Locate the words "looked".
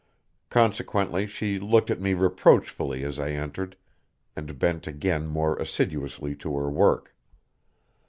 1.59-1.91